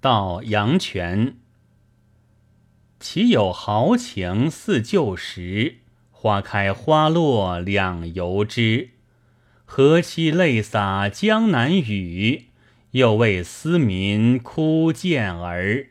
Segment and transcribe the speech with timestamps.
[0.00, 1.36] 到阳泉
[2.98, 5.80] 岂有豪情似旧时
[6.10, 8.90] 花开花落两由之
[9.66, 12.46] 何期泪洒江南雨
[12.92, 15.90] 又为思民哭健儿。